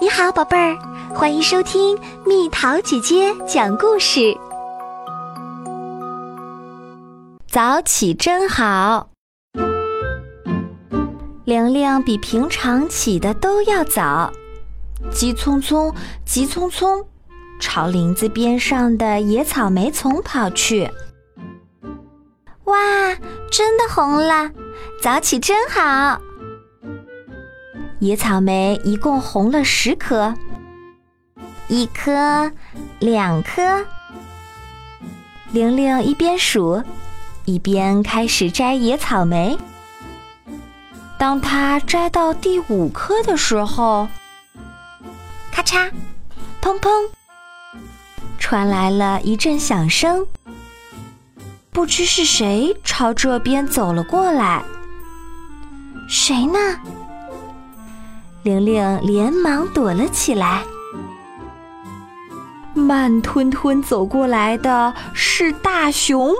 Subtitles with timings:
[0.00, 0.78] 你好，宝贝儿，
[1.12, 4.32] 欢迎收听蜜桃姐姐讲故事。
[7.48, 9.08] 早起真好，
[11.44, 14.30] 玲玲比平常起的都要早，
[15.10, 15.92] 急匆匆，
[16.24, 17.04] 急匆匆，
[17.58, 20.88] 朝林子边上的野草莓丛跑去。
[22.66, 22.76] 哇，
[23.50, 24.48] 真的红了！
[25.02, 26.20] 早起真好。
[28.00, 30.32] 野草莓一共红了十颗，
[31.66, 32.52] 一颗，
[33.00, 33.84] 两颗。
[35.50, 36.84] 玲玲一边数，
[37.44, 39.58] 一边开始摘野草莓。
[41.18, 44.06] 当她摘到第五颗的时候，
[45.50, 45.90] 咔嚓，
[46.62, 47.08] 砰砰，
[48.38, 50.24] 传来了一阵响声。
[51.72, 54.62] 不知是谁朝这边走了过来。
[56.08, 56.58] 谁呢？
[58.48, 60.62] 玲玲连忙躲了起来。
[62.72, 66.34] 慢吞吞走过来的是大熊。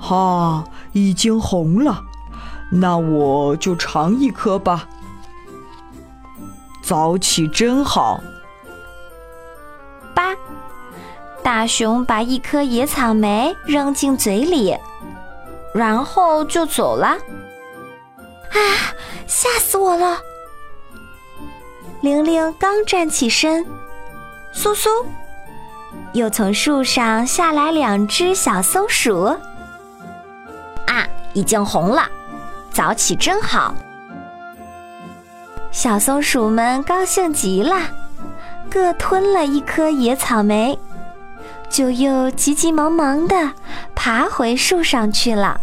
[0.00, 2.02] 哈，已经红了，
[2.72, 4.88] 那我就尝一颗吧。
[6.82, 8.20] 早起真好。
[10.12, 10.34] 八，
[11.42, 14.76] 大熊把一颗野草莓扔进嘴里，
[15.72, 17.06] 然后就走了。
[17.06, 18.58] 啊，
[19.26, 20.18] 吓死我了！
[22.04, 23.64] 玲玲刚站起身，
[24.52, 24.90] 嗖嗖，
[26.12, 29.22] 又从树上下来两只小松鼠。
[30.84, 32.06] 啊，已经红了，
[32.70, 33.74] 早起真好。
[35.72, 37.80] 小松鼠们高兴极了，
[38.70, 40.78] 各吞了一颗野草莓，
[41.70, 43.52] 就又急急忙忙地
[43.94, 45.58] 爬回树上去了。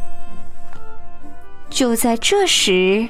[1.70, 3.08] 就在这时，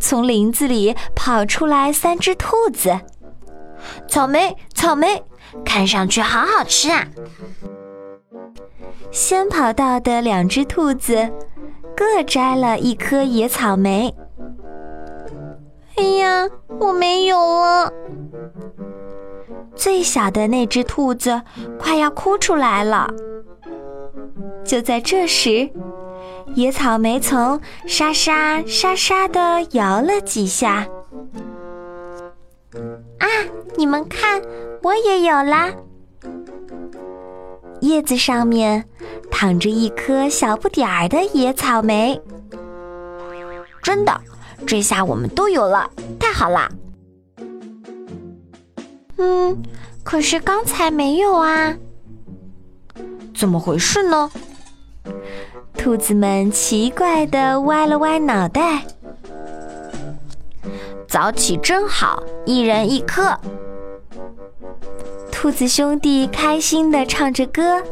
[0.00, 2.98] 从林子里跑出来三只兔子，
[4.08, 5.22] 草莓，草莓，
[5.64, 7.06] 看上去好好吃啊！
[9.10, 11.30] 先跑到的两只兔子
[11.96, 14.14] 各摘了一颗野草莓。
[15.96, 17.92] 哎呀，我没有了！
[19.74, 21.42] 最小的那只兔子
[21.78, 23.08] 快要哭出来了。
[24.64, 25.70] 就在这时，
[26.54, 30.86] 野草莓丛沙沙沙沙地摇了几下，
[33.18, 33.26] 啊！
[33.76, 34.42] 你们看，
[34.82, 35.72] 我也有啦！
[37.80, 38.84] 叶子上面
[39.30, 42.20] 躺着一颗小不点儿的野草莓。
[43.82, 44.20] 真的，
[44.66, 45.88] 这下我们都有了，
[46.18, 46.68] 太好啦！
[49.16, 49.56] 嗯，
[50.02, 51.76] 可是刚才没有啊，
[53.34, 54.30] 怎么回事呢？
[55.82, 58.84] 兔子们奇怪地歪了歪脑袋。
[61.08, 63.34] 早起真好，一人一颗。
[65.32, 67.82] 兔子兄弟开心地唱着歌，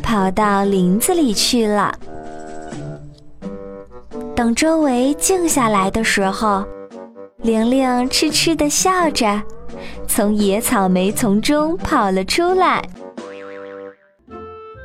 [0.00, 1.92] 跑到林子里去了。
[4.36, 6.64] 等周围静下来的时候，
[7.38, 9.42] 玲玲痴痴地笑着，
[10.06, 12.80] 从野草莓丛中跑了出来。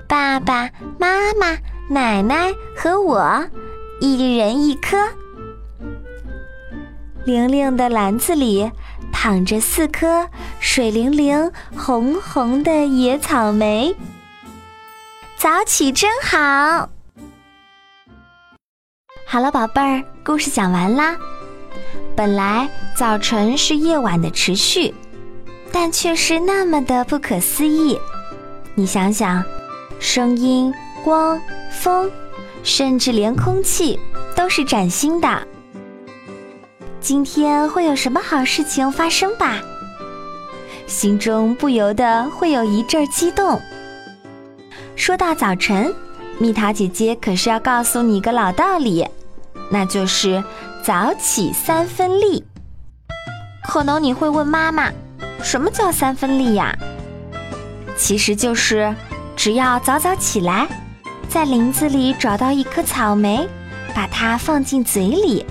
[0.07, 1.55] 爸爸妈妈。
[1.89, 3.45] 奶奶和我，
[4.01, 4.97] 一人一颗。
[7.23, 8.69] 玲玲的篮子里
[9.13, 10.27] 躺着四颗
[10.59, 13.95] 水灵灵、红红的野草莓。
[15.37, 16.89] 早起真好。
[19.25, 21.15] 好了，宝贝儿，故事讲完啦。
[22.17, 24.93] 本来早晨是夜晚的持续，
[25.71, 27.97] 但却是那么的不可思议。
[28.75, 29.41] 你想想，
[30.01, 30.73] 声音。
[31.03, 31.39] 光、
[31.71, 32.09] 风，
[32.63, 33.99] 甚至连空气
[34.35, 35.47] 都是崭新的。
[36.99, 39.59] 今天会有什么好事情发生吧？
[40.87, 43.61] 心中不由得会有一阵激动。
[44.95, 45.93] 说到早晨，
[46.37, 49.07] 蜜桃姐姐可是要告诉你一个老道理，
[49.69, 50.43] 那就是
[50.83, 52.43] 早起三分力。
[53.67, 54.91] 可能你会问妈妈，
[55.43, 56.75] 什么叫三分力呀？
[57.95, 58.93] 其实就是
[59.35, 60.67] 只要早早起来。
[61.29, 63.47] 在林子里找到一颗草莓，
[63.93, 65.45] 把它放进嘴里。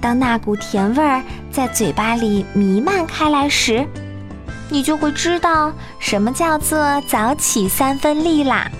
[0.00, 3.86] 当那股甜味儿在嘴巴里弥漫开来时，
[4.68, 8.70] 你就会知道什么叫做早起三分力啦。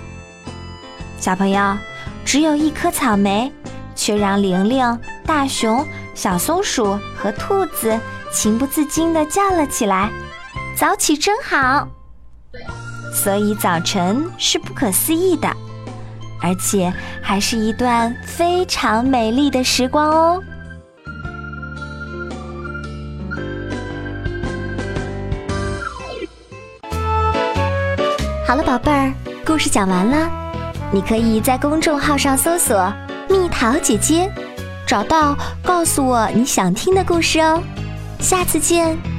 [1.19, 1.77] 小朋友，
[2.23, 3.51] 只有一颗草莓，
[3.95, 7.99] 却让玲玲、大熊、小松鼠和兔子
[8.31, 10.09] 情不自禁地叫了起来
[10.77, 11.87] ：“早起真好！”
[13.13, 15.49] 所以早晨是不可思议的。
[16.41, 16.91] 而且
[17.21, 20.43] 还是一段非常美丽的时光哦。
[28.45, 29.13] 好了宝贝儿
[29.45, 30.31] 故事讲完了
[30.89, 32.93] 你可以在公众号上搜索
[33.29, 34.31] 蜜桃姐姐
[34.87, 37.61] 找到告诉我你想听的故事哦。
[38.19, 39.16] 下次见。